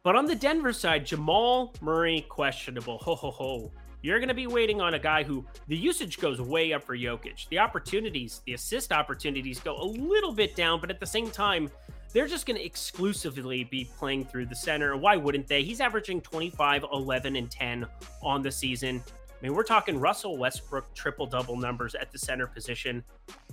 But 0.02 0.16
on 0.16 0.24
the 0.24 0.34
Denver 0.34 0.72
side, 0.72 1.04
Jamal 1.04 1.74
Murray 1.80 2.24
questionable. 2.28 2.98
Ho 2.98 3.14
ho 3.14 3.30
ho. 3.30 3.70
You're 4.00 4.18
going 4.18 4.28
to 4.28 4.34
be 4.34 4.48
waiting 4.48 4.80
on 4.80 4.94
a 4.94 4.98
guy 4.98 5.22
who 5.22 5.44
the 5.68 5.76
usage 5.76 6.18
goes 6.18 6.40
way 6.40 6.72
up 6.72 6.82
for 6.82 6.96
Jokic. 6.96 7.48
The 7.50 7.58
opportunities, 7.58 8.40
the 8.46 8.54
assist 8.54 8.90
opportunities 8.90 9.60
go 9.60 9.76
a 9.80 9.84
little 9.84 10.32
bit 10.32 10.56
down, 10.56 10.80
but 10.80 10.90
at 10.90 10.98
the 10.98 11.06
same 11.06 11.30
time, 11.30 11.70
they're 12.12 12.26
just 12.26 12.46
going 12.46 12.58
to 12.58 12.64
exclusively 12.64 13.64
be 13.64 13.88
playing 13.96 14.24
through 14.24 14.46
the 14.46 14.54
center. 14.54 14.96
Why 14.96 15.16
wouldn't 15.16 15.46
they? 15.46 15.62
He's 15.62 15.80
averaging 15.80 16.20
25, 16.20 16.84
11, 16.92 17.36
and 17.36 17.50
10 17.50 17.86
on 18.22 18.42
the 18.42 18.50
season. 18.50 19.02
I 19.42 19.46
mean, 19.46 19.56
we're 19.56 19.64
talking 19.64 19.98
Russell 19.98 20.36
Westbrook 20.36 20.94
triple 20.94 21.26
double 21.26 21.56
numbers 21.56 21.96
at 21.96 22.12
the 22.12 22.18
center 22.18 22.46
position. 22.46 23.02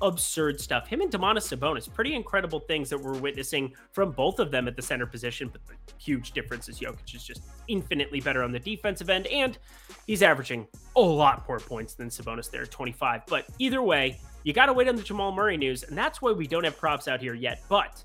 Absurd 0.01 0.61
stuff. 0.61 0.87
Him 0.87 1.01
and 1.01 1.11
Domantas 1.11 1.51
Sabonis, 1.51 1.91
pretty 1.91 2.13
incredible 2.13 2.59
things 2.59 2.91
that 2.91 2.99
we're 2.99 3.17
witnessing 3.17 3.73
from 3.91 4.11
both 4.11 4.37
of 4.37 4.51
them 4.51 4.67
at 4.67 4.75
the 4.75 4.83
center 4.83 5.07
position. 5.07 5.49
But 5.51 5.65
the 5.65 5.73
huge 5.97 6.33
difference 6.33 6.69
is 6.69 6.79
Jokic 6.79 7.15
is 7.15 7.23
just 7.23 7.41
infinitely 7.67 8.21
better 8.21 8.43
on 8.43 8.51
the 8.51 8.59
defensive 8.59 9.09
end, 9.09 9.25
and 9.27 9.57
he's 10.05 10.21
averaging 10.21 10.67
a 10.95 11.01
lot 11.01 11.47
more 11.47 11.59
points 11.59 11.95
than 11.95 12.09
Sabonis 12.09 12.51
there, 12.51 12.67
25. 12.67 13.23
But 13.25 13.47
either 13.57 13.81
way, 13.81 14.19
you 14.43 14.53
got 14.53 14.67
to 14.67 14.73
wait 14.73 14.87
on 14.87 14.95
the 14.95 15.01
Jamal 15.01 15.31
Murray 15.31 15.57
news, 15.57 15.81
and 15.81 15.97
that's 15.97 16.21
why 16.21 16.31
we 16.31 16.45
don't 16.45 16.65
have 16.65 16.77
props 16.77 17.07
out 17.07 17.19
here 17.19 17.33
yet. 17.33 17.63
But 17.67 18.03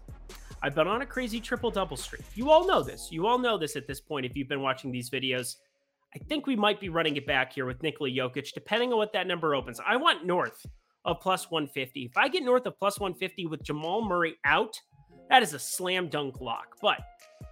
I've 0.65 0.75
been 0.75 0.89
on 0.89 1.03
a 1.03 1.07
crazy 1.07 1.41
triple 1.41 1.71
double 1.71 1.99
streak. 1.99 2.23
You 2.35 2.51
all 2.51 2.67
know 2.67 2.83
this. 2.83 3.13
You 3.13 3.27
all 3.27 3.39
know 3.39 3.59
this 3.59 3.77
at 3.77 3.87
this 3.87 4.01
point 4.01 4.25
if 4.25 4.35
you've 4.35 4.49
been 4.49 4.63
watching 4.63 4.91
these 4.91 5.11
videos. 5.11 5.57
I 6.15 6.19
think 6.21 6.47
we 6.47 6.57
might 6.57 6.81
be 6.81 6.89
running 6.89 7.17
it 7.19 7.27
back 7.27 7.53
here 7.53 7.67
with 7.67 7.83
Nikola 7.83 8.09
Jokic, 8.09 8.55
depending 8.55 8.91
on 8.91 8.97
what 8.97 9.13
that 9.13 9.27
number 9.27 9.55
opens. 9.55 9.79
I 9.87 9.97
want 9.97 10.25
north 10.25 10.65
of 11.05 11.21
plus 11.21 11.51
150. 11.51 12.07
If 12.07 12.17
I 12.17 12.29
get 12.29 12.45
north 12.45 12.65
of 12.65 12.79
plus 12.79 12.99
150 12.99 13.45
with 13.45 13.63
Jamal 13.63 14.09
Murray 14.09 14.37
out, 14.47 14.81
that 15.29 15.43
is 15.43 15.53
a 15.53 15.59
slam 15.59 16.09
dunk 16.09 16.41
lock. 16.41 16.77
But 16.81 17.03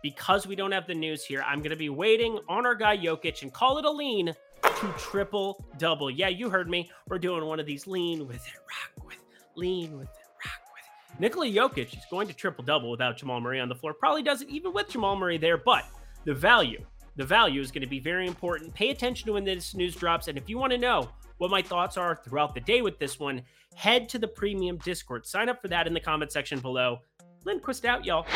because 0.02 0.46
we 0.46 0.56
don't 0.56 0.72
have 0.72 0.86
the 0.86 0.94
news 0.94 1.22
here, 1.22 1.44
I'm 1.46 1.58
going 1.58 1.68
to 1.68 1.76
be 1.76 1.90
waiting 1.90 2.38
on 2.48 2.64
our 2.64 2.74
guy 2.74 2.96
Jokic 2.96 3.42
and 3.42 3.52
call 3.52 3.76
it 3.76 3.84
a 3.84 3.90
lean 3.90 4.32
to 4.62 4.94
triple 4.96 5.62
double. 5.76 6.10
Yeah, 6.10 6.28
you 6.28 6.48
heard 6.48 6.70
me. 6.70 6.90
We're 7.08 7.18
doing 7.18 7.44
one 7.44 7.60
of 7.60 7.66
these 7.66 7.86
lean 7.86 8.26
with 8.26 8.36
it, 8.36 8.54
rock 8.54 9.06
with, 9.06 9.18
lean 9.54 9.98
with 9.98 10.08
it. 10.08 10.21
Nikola 11.18 11.46
Jokic 11.46 11.96
is 11.96 12.04
going 12.10 12.26
to 12.28 12.34
triple 12.34 12.64
double 12.64 12.90
without 12.90 13.16
Jamal 13.16 13.40
Murray 13.40 13.60
on 13.60 13.68
the 13.68 13.74
floor. 13.74 13.94
Probably 13.94 14.22
doesn't 14.22 14.50
even 14.50 14.72
with 14.72 14.88
Jamal 14.88 15.16
Murray 15.16 15.38
there, 15.38 15.58
but 15.58 15.84
the 16.24 16.34
value 16.34 16.84
the 17.16 17.24
value 17.24 17.60
is 17.60 17.70
going 17.70 17.82
to 17.82 17.88
be 17.88 18.00
very 18.00 18.26
important. 18.26 18.74
Pay 18.74 18.90
attention 18.90 19.26
to 19.26 19.34
when 19.34 19.44
this 19.44 19.74
news 19.74 19.94
drops. 19.94 20.28
And 20.28 20.38
if 20.38 20.48
you 20.48 20.58
want 20.58 20.72
to 20.72 20.78
know 20.78 21.10
what 21.38 21.50
my 21.50 21.60
thoughts 21.60 21.96
are 21.96 22.16
throughout 22.16 22.54
the 22.54 22.60
day 22.60 22.82
with 22.82 22.98
this 22.98 23.18
one, 23.18 23.42
head 23.74 24.08
to 24.10 24.18
the 24.18 24.28
premium 24.28 24.78
Discord. 24.78 25.26
Sign 25.26 25.48
up 25.48 25.60
for 25.60 25.68
that 25.68 25.86
in 25.86 25.92
the 25.92 26.00
comment 26.00 26.32
section 26.32 26.60
below. 26.60 27.00
Lindquist 27.44 27.84
out, 27.84 28.04
y'all. 28.04 28.26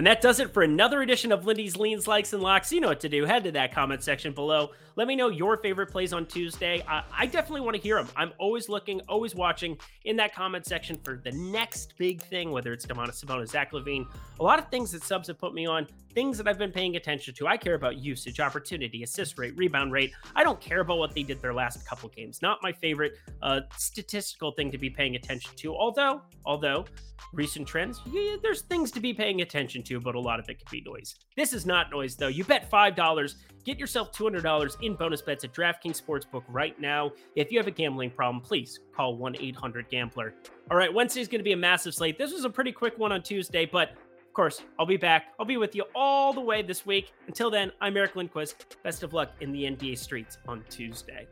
And 0.00 0.06
that 0.06 0.22
does 0.22 0.40
it 0.40 0.54
for 0.54 0.62
another 0.62 1.02
edition 1.02 1.30
of 1.30 1.44
Lindy's 1.44 1.76
Leans, 1.76 2.08
Likes, 2.08 2.32
and 2.32 2.42
Locks. 2.42 2.72
You 2.72 2.80
know 2.80 2.88
what 2.88 3.00
to 3.00 3.08
do. 3.10 3.26
Head 3.26 3.44
to 3.44 3.52
that 3.52 3.74
comment 3.74 4.02
section 4.02 4.32
below. 4.32 4.70
Let 4.96 5.06
me 5.06 5.14
know 5.14 5.28
your 5.28 5.58
favorite 5.58 5.90
plays 5.90 6.14
on 6.14 6.24
Tuesday. 6.24 6.82
I, 6.88 7.02
I 7.12 7.26
definitely 7.26 7.60
want 7.60 7.76
to 7.76 7.82
hear 7.82 7.96
them. 7.96 8.08
I'm 8.16 8.32
always 8.38 8.70
looking, 8.70 9.02
always 9.10 9.34
watching 9.34 9.76
in 10.06 10.16
that 10.16 10.34
comment 10.34 10.64
section 10.64 10.98
for 11.04 11.20
the 11.22 11.32
next 11.32 11.98
big 11.98 12.22
thing, 12.22 12.50
whether 12.50 12.72
it's 12.72 12.86
Domantas 12.86 13.22
Sabonis, 13.22 13.48
Zach 13.48 13.72
LaVine. 13.72 14.06
A 14.40 14.42
lot 14.42 14.58
of 14.58 14.68
things 14.68 14.90
that 14.92 15.02
subs 15.02 15.28
have 15.28 15.38
put 15.38 15.52
me 15.52 15.66
on, 15.66 15.86
things 16.14 16.38
that 16.38 16.48
I've 16.48 16.58
been 16.58 16.72
paying 16.72 16.96
attention 16.96 17.34
to. 17.34 17.46
I 17.46 17.56
care 17.56 17.74
about 17.74 17.96
usage, 17.96 18.40
opportunity, 18.40 19.02
assist 19.02 19.38
rate, 19.38 19.56
rebound 19.56 19.92
rate. 19.92 20.12
I 20.34 20.44
don't 20.44 20.60
care 20.60 20.80
about 20.80 20.98
what 20.98 21.14
they 21.14 21.22
did 21.22 21.40
their 21.40 21.54
last 21.54 21.86
couple 21.86 22.08
games. 22.08 22.42
Not 22.42 22.58
my 22.62 22.72
favorite 22.72 23.18
uh, 23.42 23.60
statistical 23.76 24.52
thing 24.52 24.70
to 24.70 24.78
be 24.78 24.90
paying 24.90 25.14
attention 25.14 25.52
to. 25.56 25.74
Although, 25.74 26.22
although 26.44 26.84
recent 27.32 27.66
trends, 27.66 28.00
yeah, 28.10 28.36
there's 28.42 28.62
things 28.62 28.90
to 28.90 29.00
be 29.00 29.14
paying 29.14 29.40
attention 29.40 29.82
to, 29.84 29.89
but 29.98 30.14
a 30.14 30.20
lot 30.20 30.38
of 30.38 30.48
it 30.48 30.58
can 30.58 30.66
be 30.70 30.82
noise. 30.82 31.16
This 31.36 31.52
is 31.52 31.66
not 31.66 31.90
noise, 31.90 32.14
though. 32.14 32.28
You 32.28 32.44
bet 32.44 32.70
$5, 32.70 33.34
get 33.64 33.78
yourself 33.78 34.12
$200 34.12 34.76
in 34.82 34.94
bonus 34.94 35.22
bets 35.22 35.42
at 35.42 35.52
DraftKings 35.52 36.00
Sportsbook 36.00 36.44
right 36.48 36.78
now. 36.78 37.10
If 37.34 37.50
you 37.50 37.58
have 37.58 37.66
a 37.66 37.72
gambling 37.72 38.10
problem, 38.10 38.42
please 38.42 38.78
call 38.94 39.16
1 39.16 39.36
800 39.40 39.88
Gambler. 39.88 40.34
All 40.70 40.76
right, 40.76 40.92
Wednesday's 40.92 41.26
going 41.26 41.40
to 41.40 41.44
be 41.44 41.52
a 41.52 41.56
massive 41.56 41.94
slate. 41.94 42.18
This 42.18 42.32
was 42.32 42.44
a 42.44 42.50
pretty 42.50 42.72
quick 42.72 42.98
one 42.98 43.10
on 43.10 43.22
Tuesday, 43.22 43.66
but 43.66 43.90
of 43.90 44.34
course, 44.34 44.62
I'll 44.78 44.86
be 44.86 44.96
back. 44.96 45.32
I'll 45.40 45.46
be 45.46 45.56
with 45.56 45.74
you 45.74 45.84
all 45.94 46.32
the 46.32 46.40
way 46.40 46.62
this 46.62 46.86
week. 46.86 47.12
Until 47.26 47.50
then, 47.50 47.72
I'm 47.80 47.96
Eric 47.96 48.14
Lindquist. 48.14 48.76
Best 48.84 49.02
of 49.02 49.12
luck 49.12 49.32
in 49.40 49.50
the 49.50 49.64
NBA 49.64 49.98
streets 49.98 50.38
on 50.46 50.62
Tuesday. 50.70 51.26